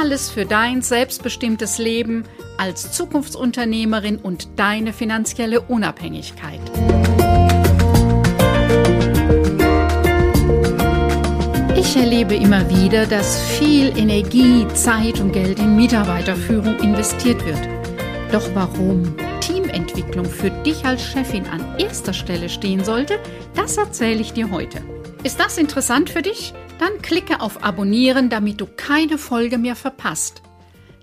[0.00, 2.22] Alles für dein selbstbestimmtes Leben
[2.56, 6.60] als Zukunftsunternehmerin und deine finanzielle Unabhängigkeit.
[11.76, 17.58] Ich erlebe immer wieder, dass viel Energie, Zeit und Geld in Mitarbeiterführung investiert wird.
[18.30, 23.18] Doch warum Teamentwicklung für dich als Chefin an erster Stelle stehen sollte,
[23.56, 24.80] das erzähle ich dir heute.
[25.24, 26.54] Ist das interessant für dich?
[26.78, 30.42] Dann klicke auf Abonnieren, damit du keine Folge mehr verpasst.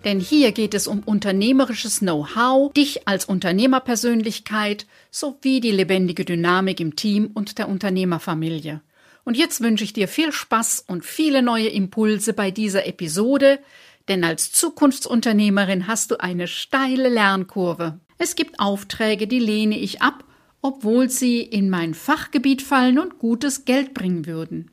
[0.06, 6.96] Denn hier geht es um unternehmerisches Know-how, dich als Unternehmerpersönlichkeit sowie die lebendige Dynamik im
[6.96, 8.82] Team und der Unternehmerfamilie.
[9.24, 13.60] Und jetzt wünsche ich dir viel Spaß und viele neue Impulse bei dieser Episode,
[14.08, 18.00] denn als Zukunftsunternehmerin hast du eine steile Lernkurve.
[18.20, 20.24] Es gibt Aufträge, die lehne ich ab,
[20.62, 24.70] obwohl sie in mein Fachgebiet fallen und gutes Geld bringen würden.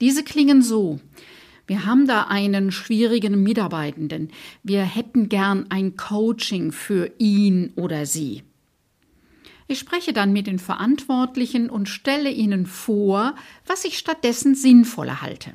[0.00, 1.00] Diese klingen so.
[1.66, 4.30] Wir haben da einen schwierigen Mitarbeitenden.
[4.62, 8.42] Wir hätten gern ein Coaching für ihn oder sie.
[9.68, 15.52] Ich spreche dann mit den Verantwortlichen und stelle ihnen vor, was ich stattdessen sinnvoller halte.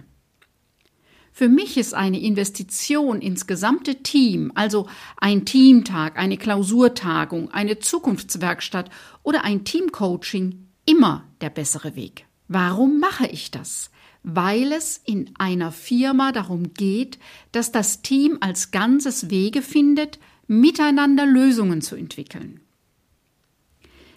[1.34, 4.88] Für mich ist eine Investition ins gesamte Team, also
[5.18, 8.90] ein Teamtag, eine Klausurtagung, eine Zukunftswerkstatt
[9.22, 12.26] oder ein Teamcoaching, immer der bessere Weg.
[12.48, 13.92] Warum mache ich das?
[14.26, 17.20] Weil es in einer Firma darum geht,
[17.52, 22.60] dass das Team als Ganzes Wege findet, miteinander Lösungen zu entwickeln.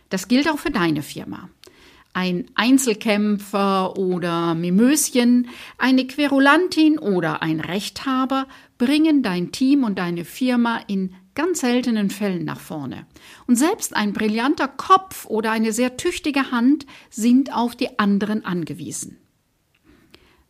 [0.08, 1.50] Das gilt auch für deine Firma.
[2.14, 8.47] Ein Einzelkämpfer oder Mimöschen, eine Querulantin oder ein Rechthaber
[8.78, 13.06] bringen dein Team und deine Firma in ganz seltenen Fällen nach vorne.
[13.47, 19.18] Und selbst ein brillanter Kopf oder eine sehr tüchtige Hand sind auf die anderen angewiesen.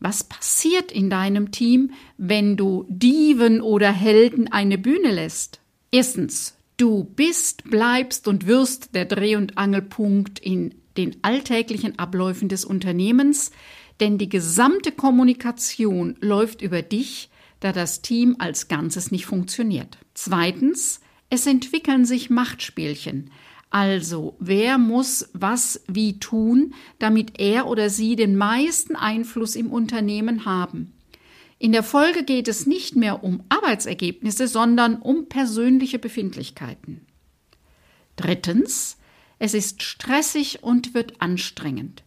[0.01, 5.61] Was passiert in deinem Team, wenn du Diven oder Helden eine Bühne lässt?
[5.91, 12.65] Erstens, du bist, bleibst und wirst der Dreh- und Angelpunkt in den alltäglichen Abläufen des
[12.65, 13.51] Unternehmens,
[14.01, 17.31] denn die gesamte Kommunikation läuft über dich,
[17.61, 19.99] da das Team als Ganzes nicht funktioniert.
[20.15, 23.31] Zweitens, es entwickeln sich Machtspielchen.
[23.71, 30.47] Also, wer muss was wie tun, damit er oder sie den meisten Einfluss im Unternehmen
[30.47, 30.95] haben?
[31.59, 37.07] In der Folge geht es nicht mehr um Arbeitsergebnisse, sondern um persönliche Befindlichkeiten.
[38.17, 38.97] Drittens,
[39.39, 42.05] es ist stressig und wird anstrengend.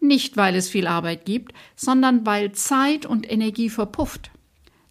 [0.00, 4.30] Nicht, weil es viel Arbeit gibt, sondern weil Zeit und Energie verpufft.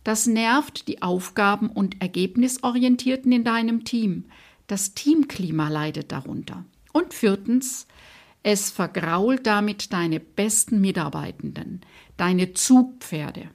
[0.03, 4.25] Das nervt die Aufgaben- und Ergebnisorientierten in deinem Team.
[4.69, 6.63] Das Teamklima leidet darunter.
[6.93, 7.87] Und viertens,
[8.43, 11.81] es vergrault damit deine besten Mitarbeitenden,
[12.17, 13.49] deine Zugpferde.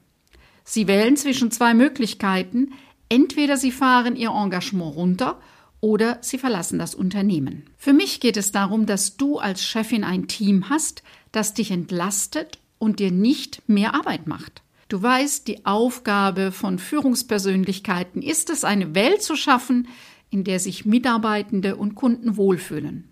[0.65, 2.73] Sie wählen zwischen zwei Möglichkeiten.
[3.07, 5.39] Entweder sie fahren ihr Engagement runter
[5.79, 7.63] oder sie verlassen das Unternehmen.
[7.77, 11.01] Für mich geht es darum, dass du als Chefin ein Team hast,
[11.31, 14.63] das dich entlastet und dir nicht mehr Arbeit macht.
[14.89, 19.87] Du weißt, die Aufgabe von Führungspersönlichkeiten ist es, eine Welt zu schaffen,
[20.29, 23.09] in der sich Mitarbeitende und Kunden wohlfühlen.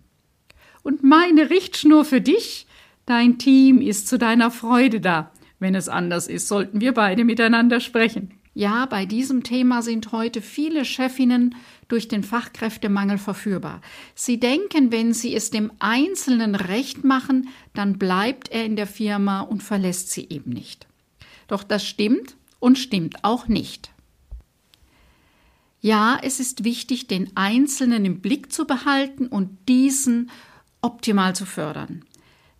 [0.84, 2.68] Und meine Richtschnur für dich,
[3.06, 5.32] dein Team ist zu deiner Freude da.
[5.60, 8.32] Wenn es anders ist, sollten wir beide miteinander sprechen.
[8.56, 11.56] Ja, bei diesem Thema sind heute viele Chefinnen
[11.88, 13.82] durch den Fachkräftemangel verführbar.
[14.14, 19.42] Sie denken, wenn sie es dem Einzelnen recht machen, dann bleibt er in der Firma
[19.42, 20.86] und verlässt sie eben nicht.
[21.48, 23.93] Doch das stimmt und stimmt auch nicht.
[25.84, 30.32] Ja, es ist wichtig, den Einzelnen im Blick zu behalten und diesen
[30.82, 32.06] optimal zu fördern.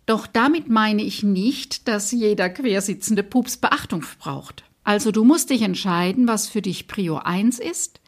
[0.04, 4.64] Doch damit meine ich nicht, dass jeder quersitzende Pups Beachtung braucht.
[4.84, 7.98] Also du musst dich entscheiden, was für dich Prior 1 ist.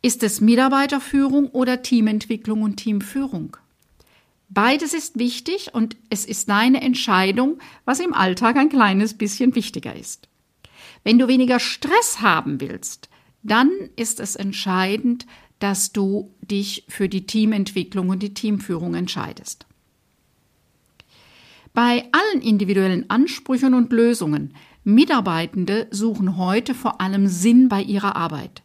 [0.00, 3.58] Ist es Mitarbeiterführung oder Teamentwicklung und Teamführung?
[4.48, 9.94] Beides ist wichtig und es ist deine Entscheidung, was im Alltag ein kleines bisschen wichtiger
[9.94, 10.30] ist.
[11.04, 13.10] Wenn du weniger Stress haben willst,
[13.42, 15.26] dann ist es entscheidend,
[15.58, 19.66] dass du dich für die Teamentwicklung und die Teamführung entscheidest.
[21.72, 24.54] Bei allen individuellen Ansprüchen und Lösungen
[24.84, 28.62] Mitarbeitende suchen heute vor allem Sinn bei ihrer Arbeit.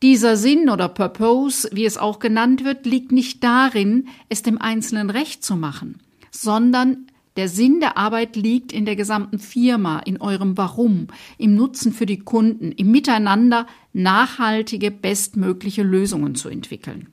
[0.00, 5.10] Dieser Sinn oder Purpose, wie es auch genannt wird, liegt nicht darin, es dem Einzelnen
[5.10, 5.98] recht zu machen,
[6.30, 11.92] sondern der Sinn der Arbeit liegt in der gesamten Firma, in eurem Warum, im Nutzen
[11.92, 17.12] für die Kunden, im Miteinander nachhaltige, bestmögliche Lösungen zu entwickeln.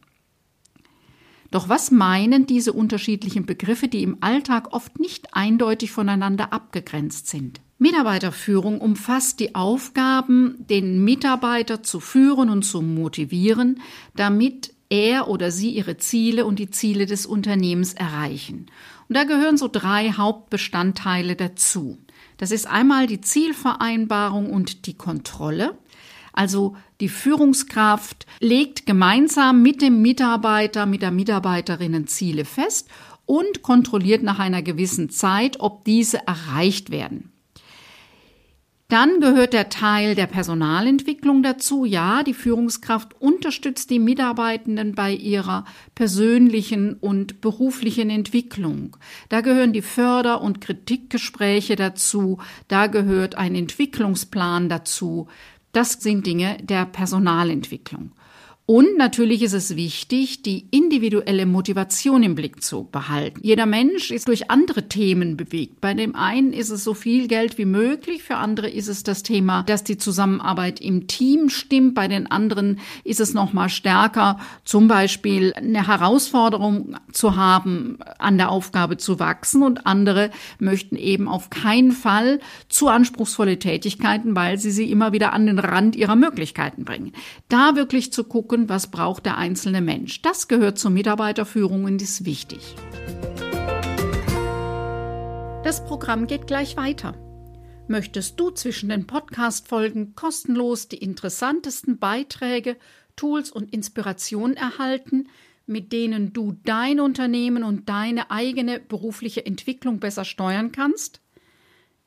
[1.51, 7.61] Doch was meinen diese unterschiedlichen Begriffe, die im Alltag oft nicht eindeutig voneinander abgegrenzt sind?
[7.79, 13.79] Mitarbeiterführung umfasst die Aufgaben, den Mitarbeiter zu führen und zu motivieren,
[14.15, 18.67] damit er oder sie ihre Ziele und die Ziele des Unternehmens erreichen.
[19.07, 21.97] Und da gehören so drei Hauptbestandteile dazu.
[22.37, 25.77] Das ist einmal die Zielvereinbarung und die Kontrolle.
[26.37, 32.89] Also die Führungskraft legt gemeinsam mit dem Mitarbeiter, mit der Mitarbeiterinnen Ziele fest
[33.25, 37.31] und kontrolliert nach einer gewissen Zeit, ob diese erreicht werden.
[38.87, 41.83] Dann gehört der Teil der Personalentwicklung dazu.
[41.83, 48.95] Ja, die Führungskraft unterstützt die Mitarbeitenden bei ihrer persönlichen und beruflichen Entwicklung.
[49.27, 52.37] Da gehören die Förder- und Kritikgespräche dazu.
[52.69, 55.27] Da gehört ein Entwicklungsplan dazu.
[55.71, 58.11] Das sind Dinge der Personalentwicklung.
[58.69, 63.39] Und natürlich ist es wichtig, die individuelle Motivation im Blick zu behalten.
[63.41, 65.79] Jeder Mensch ist durch andere Themen bewegt.
[65.79, 69.23] Bei dem einen ist es so viel Geld wie möglich, für andere ist es das
[69.23, 71.95] Thema, dass die Zusammenarbeit im Team stimmt.
[71.95, 78.37] Bei den anderen ist es noch mal stärker, zum Beispiel eine Herausforderung zu haben, an
[78.37, 79.63] der Aufgabe zu wachsen.
[79.63, 80.29] Und andere
[80.59, 85.57] möchten eben auf keinen Fall zu anspruchsvolle Tätigkeiten, weil sie sie immer wieder an den
[85.57, 87.13] Rand ihrer Möglichkeiten bringen.
[87.47, 90.21] Da wirklich zu gucken, gucken, was braucht der einzelne Mensch.
[90.21, 92.75] Das gehört zur Mitarbeiterführung und ist wichtig.
[95.63, 97.13] Das Programm geht gleich weiter.
[97.87, 102.77] Möchtest du zwischen den Podcast-Folgen kostenlos die interessantesten Beiträge,
[103.15, 105.29] Tools und Inspirationen erhalten,
[105.65, 111.21] mit denen du dein Unternehmen und deine eigene berufliche Entwicklung besser steuern kannst?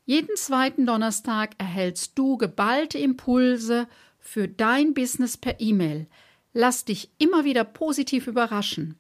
[0.05, 3.87] Jeden zweiten Donnerstag erhältst du geballte Impulse
[4.19, 6.09] für dein Business per E-Mail–
[6.53, 8.97] Lass dich immer wieder positiv überraschen.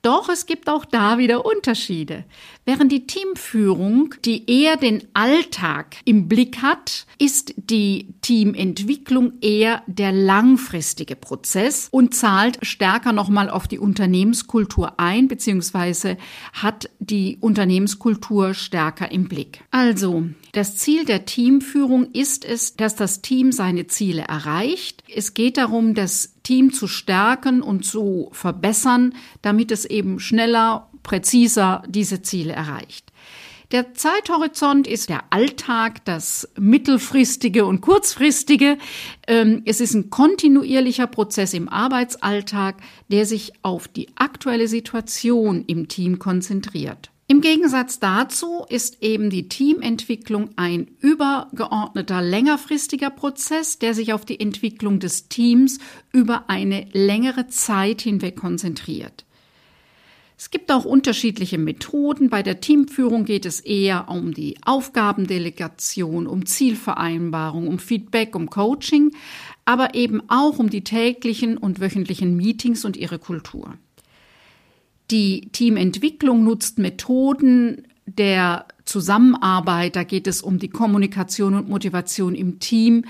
[0.06, 2.25] doch es gibt auch da wieder Unterschiede.
[2.63, 10.12] Während die Teamführung, die eher den Alltag im Blick hat, ist die Teamentwicklung eher der
[10.12, 16.18] langfristige Prozess und zahlt stärker nochmal auf die Unternehmenskultur ein, beziehungsweise
[16.53, 19.63] hat die Unternehmenskultur stärker im Blick.
[19.72, 25.03] Also, das Ziel der Teamführung ist es, dass das Team seine Ziele erreicht.
[25.13, 31.84] Es geht darum, das Team zu stärken und zu verbessern, damit es eben schneller, präziser
[31.88, 33.12] diese Ziele erreicht.
[33.72, 38.78] Der Zeithorizont ist der Alltag, das mittelfristige und kurzfristige.
[39.28, 42.78] Ähm, es ist ein kontinuierlicher Prozess im Arbeitsalltag,
[43.10, 47.10] der sich auf die aktuelle Situation im Team konzentriert.
[47.27, 54.39] Im Gegensatz dazu ist eben die Teamentwicklung ein übergeordneter längerfristiger Prozess, der sich auf die
[54.39, 55.79] Entwicklung des Teams
[56.13, 59.25] über eine längere Zeit hinweg konzentriert.
[60.38, 62.29] Es gibt auch unterschiedliche Methoden.
[62.29, 69.15] Bei der Teamführung geht es eher um die Aufgabendelegation, um Zielvereinbarung, um Feedback, um Coaching,
[69.63, 73.79] aber eben auch um die täglichen und wöchentlichen Meetings und ihre Kultur.
[75.12, 79.96] Die Teamentwicklung nutzt Methoden der Zusammenarbeit.
[79.96, 83.06] Da geht es um die Kommunikation und Motivation im Team,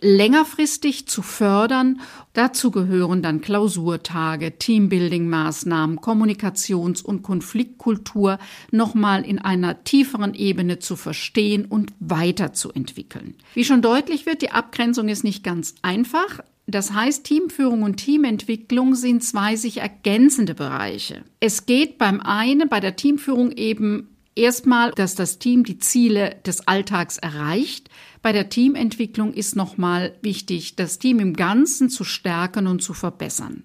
[0.00, 2.00] längerfristig zu fördern.
[2.32, 8.38] Dazu gehören dann Klausurtage, Teambuilding-Maßnahmen, Kommunikations- und Konfliktkultur
[8.70, 13.34] nochmal in einer tieferen Ebene zu verstehen und weiterzuentwickeln.
[13.54, 16.40] Wie schon deutlich wird, die Abgrenzung ist nicht ganz einfach.
[16.66, 21.22] Das heißt, Teamführung und Teamentwicklung sind zwei sich ergänzende Bereiche.
[21.38, 26.68] Es geht beim einen, bei der Teamführung eben erstmal, dass das Team die Ziele des
[26.68, 27.90] Alltags erreicht.
[28.22, 33.64] Bei der Teamentwicklung ist nochmal wichtig, das Team im Ganzen zu stärken und zu verbessern.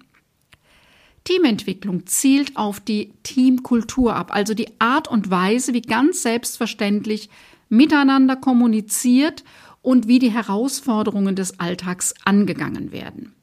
[1.24, 7.30] Teamentwicklung zielt auf die Teamkultur ab, also die Art und Weise, wie ganz selbstverständlich
[7.68, 9.44] miteinander kommuniziert
[9.82, 13.34] und wie die Herausforderungen des Alltags angegangen werden.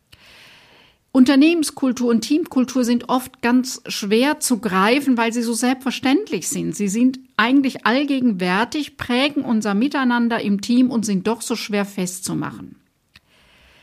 [1.11, 6.75] Unternehmenskultur und Teamkultur sind oft ganz schwer zu greifen, weil sie so selbstverständlich sind.
[6.75, 12.75] Sie sind eigentlich allgegenwärtig, prägen unser Miteinander im Team und sind doch so schwer festzumachen.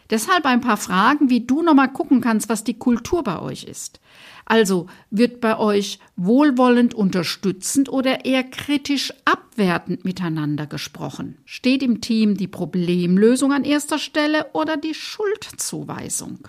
[0.09, 3.99] Deshalb ein paar Fragen, wie du nochmal gucken kannst, was die Kultur bei euch ist.
[4.45, 11.39] Also wird bei euch wohlwollend unterstützend oder eher kritisch abwertend miteinander gesprochen?
[11.45, 16.47] Steht im Team die Problemlösung an erster Stelle oder die Schuldzuweisung?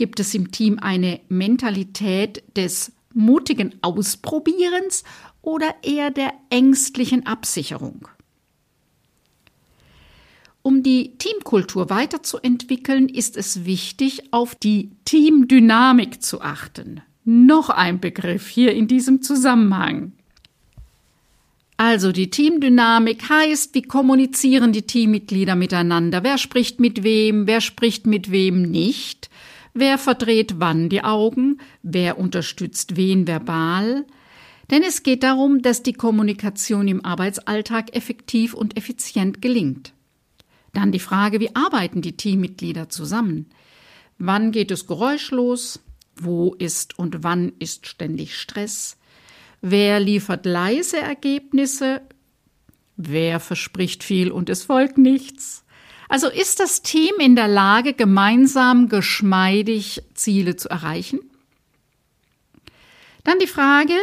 [0.00, 5.04] Gibt es im Team eine Mentalität des mutigen Ausprobierens
[5.42, 8.08] oder eher der ängstlichen Absicherung?
[10.62, 17.02] Um die Teamkultur weiterzuentwickeln, ist es wichtig, auf die Teamdynamik zu achten.
[17.26, 20.12] Noch ein Begriff hier in diesem Zusammenhang.
[21.76, 26.24] Also die Teamdynamik heißt, wie kommunizieren die Teammitglieder miteinander?
[26.24, 27.46] Wer spricht mit wem?
[27.46, 29.28] Wer spricht mit wem nicht?
[29.74, 31.60] Wer verdreht wann die Augen?
[31.82, 34.04] Wer unterstützt wen verbal?
[34.70, 39.92] Denn es geht darum, dass die Kommunikation im Arbeitsalltag effektiv und effizient gelingt.
[40.72, 43.46] Dann die Frage, wie arbeiten die Teammitglieder zusammen?
[44.18, 45.80] Wann geht es geräuschlos?
[46.14, 48.98] Wo ist und wann ist ständig Stress?
[49.60, 52.02] Wer liefert leise Ergebnisse?
[52.96, 55.64] Wer verspricht viel und es folgt nichts?
[56.10, 61.20] Also ist das Team in der Lage, gemeinsam geschmeidig Ziele zu erreichen?
[63.22, 63.94] Dann die Frage,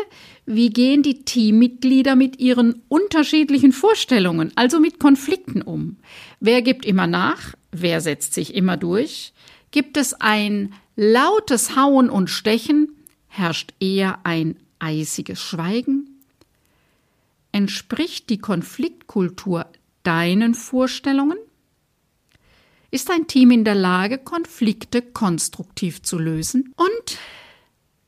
[0.46, 5.98] wie gehen die Teammitglieder mit ihren unterschiedlichen Vorstellungen, also mit Konflikten um?
[6.40, 7.56] Wer gibt immer nach?
[7.74, 9.34] Wer setzt sich immer durch?
[9.72, 12.88] Gibt es ein lautes Hauen und Stechen?
[13.28, 16.22] Herrscht eher ein eisiges Schweigen?
[17.52, 19.66] Entspricht die Konfliktkultur
[20.04, 21.38] deinen Vorstellungen?
[22.90, 26.74] Ist ein Team in der Lage, Konflikte konstruktiv zu lösen?
[26.78, 27.18] Und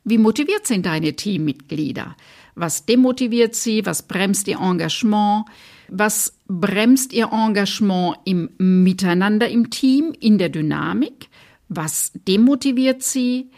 [0.05, 2.15] wie motiviert sind deine Teammitglieder?
[2.55, 3.85] Was demotiviert sie?
[3.85, 5.45] Was bremst ihr Engagement?
[5.89, 11.29] Was bremst ihr Engagement im Miteinander im Team, in der Dynamik?
[11.67, 13.51] Was demotiviert sie?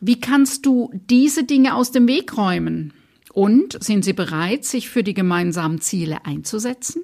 [0.00, 2.92] Wie kannst du diese Dinge aus dem Weg räumen?
[3.32, 7.02] Und sind sie bereit, sich für die gemeinsamen Ziele einzusetzen?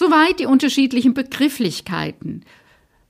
[0.00, 2.46] Soweit die unterschiedlichen Begrifflichkeiten.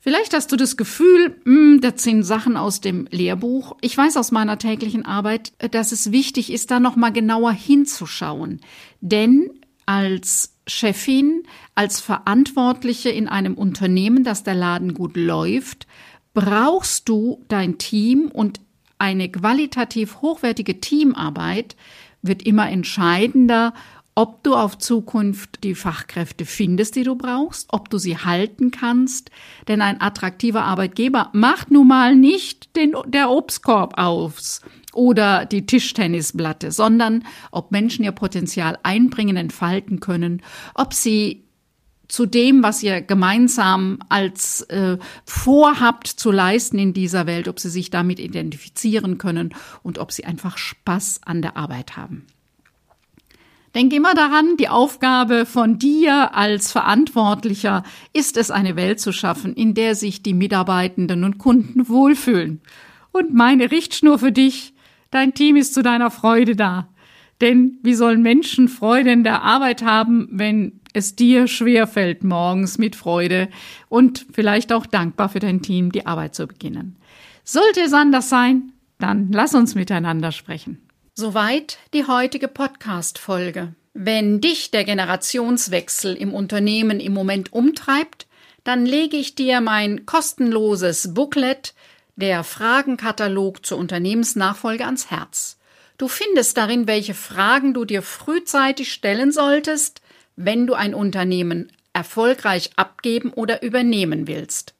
[0.01, 3.77] Vielleicht hast du das Gefühl, hm, das sind Sachen aus dem Lehrbuch.
[3.81, 8.61] Ich weiß aus meiner täglichen Arbeit, dass es wichtig ist, da noch mal genauer hinzuschauen,
[9.01, 9.51] denn
[9.87, 11.45] als Chefin,
[11.77, 15.87] als Verantwortliche in einem Unternehmen, dass der Laden gut läuft,
[16.35, 18.61] brauchst du dein Team und
[18.99, 21.77] eine qualitativ hochwertige Teamarbeit
[22.21, 23.75] wird immer entscheidender
[24.15, 29.31] ob du auf Zukunft die Fachkräfte findest, die du brauchst, ob du sie halten kannst.
[29.69, 34.61] Denn ein attraktiver Arbeitgeber macht nun mal nicht den, der Obstkorb aus
[34.93, 40.43] oder die Tischtennisplatte, sondern ob Menschen ihr Potenzial einbringen, entfalten können,
[40.75, 41.45] ob sie
[42.09, 47.71] zu dem, was ihr gemeinsam als äh, vorhabt zu leisten in dieser Welt, ob sie
[47.71, 52.27] sich damit identifizieren können und ob sie einfach Spaß an der Arbeit haben.
[53.75, 59.55] Denk immer daran, die Aufgabe von dir als Verantwortlicher ist es, eine Welt zu schaffen,
[59.55, 62.61] in der sich die Mitarbeitenden und Kunden wohlfühlen.
[63.13, 64.75] Und meine Richtschnur für dich,
[65.13, 66.89] dein Team ist zu deiner Freude da.
[67.41, 72.97] Denn wie sollen Menschen Freude in der Arbeit haben, wenn es dir schwerfällt, morgens mit
[72.97, 73.49] Freude
[73.89, 76.97] und vielleicht auch dankbar für dein Team die Arbeit zu beginnen?
[77.45, 80.90] Sollte es anders sein, dann lass uns miteinander sprechen.
[81.15, 83.75] Soweit die heutige Podcast-Folge.
[83.95, 88.29] Wenn dich der Generationswechsel im Unternehmen im Moment umtreibt,
[88.63, 91.75] dann lege ich dir mein kostenloses Booklet,
[92.15, 95.59] der Fragenkatalog zur Unternehmensnachfolge ans Herz.
[95.99, 100.03] Du findest darin, welche Fragen du dir frühzeitig stellen solltest,
[100.37, 104.75] wenn du ein Unternehmen erfolgreich abgeben oder übernehmen willst.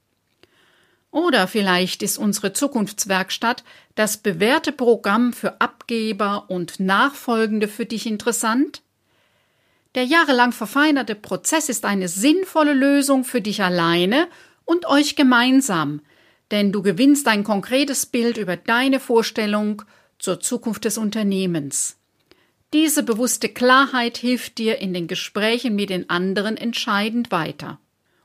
[1.11, 3.65] Oder vielleicht ist unsere Zukunftswerkstatt
[3.97, 8.83] das bewährte Programm für Abgeber und Nachfolgende für dich interessant?
[9.97, 14.29] Der jahrelang verfeinerte Prozess ist eine sinnvolle Lösung für dich alleine
[14.65, 16.01] und euch gemeinsam,
[16.53, 19.83] denn du gewinnst ein konkretes Bild über deine Vorstellung
[20.21, 21.97] zur Zukunft des Unternehmens.
[22.73, 27.81] Diese bewusste Klarheit hilft dir in den Gesprächen mit den anderen entscheidend weiter.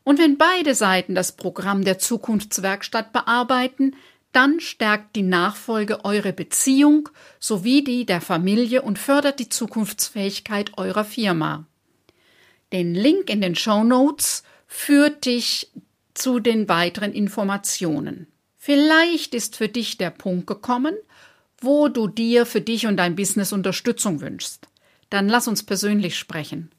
[0.05, 3.95] Und wenn beide Seiten das Programm der Zukunftswerkstatt bearbeiten,
[4.31, 7.09] dann stärkt die Nachfolge eure Beziehung
[7.39, 11.65] sowie die der Familie und fördert die Zukunftsfähigkeit eurer Firma.
[12.71, 15.71] Den Link in den Show Notes führt dich
[16.13, 18.27] zu den weiteren Informationen.
[18.59, 20.95] Vielleicht ist für dich der Punkt gekommen,
[21.59, 24.67] wo du dir für dich und dein Business Unterstützung wünschst.
[25.09, 26.69] Dann lass uns persönlich sprechen.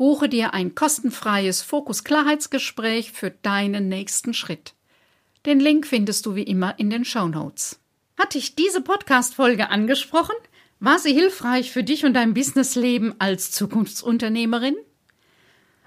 [0.00, 4.72] Buche dir ein kostenfreies Fokus-Klarheitsgespräch für deinen nächsten Schritt.
[5.44, 7.80] Den Link findest du wie immer in den Show Notes.
[8.18, 10.36] Hat dich diese Podcast-Folge angesprochen?
[10.78, 14.76] War sie hilfreich für dich und dein Businessleben als Zukunftsunternehmerin?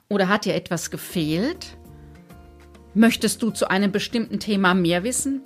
[0.10, 1.76] Oder hat dir etwas gefehlt?
[2.94, 5.42] Möchtest du zu einem bestimmten Thema mehr wissen?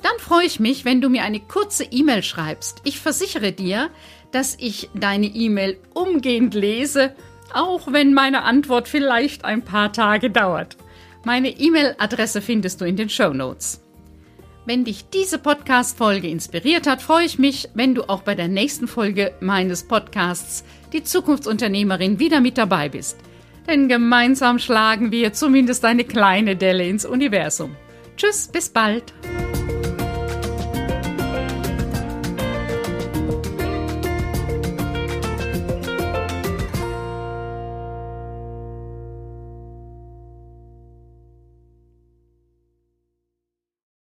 [0.00, 2.82] Dann freue ich mich, wenn du mir eine kurze E-Mail schreibst.
[2.84, 3.90] Ich versichere dir,
[4.30, 7.16] dass ich deine E-Mail umgehend lese,
[7.54, 10.76] auch wenn meine Antwort vielleicht ein paar Tage dauert.
[11.24, 13.80] Meine E-Mail-Adresse findest du in den Show Notes.
[14.64, 18.86] Wenn dich diese Podcast-Folge inspiriert hat, freue ich mich, wenn du auch bei der nächsten
[18.86, 23.18] Folge meines Podcasts Die Zukunftsunternehmerin wieder mit dabei bist.
[23.66, 27.76] Denn gemeinsam schlagen wir zumindest eine kleine Delle ins Universum.
[28.16, 29.12] Tschüss, bis bald.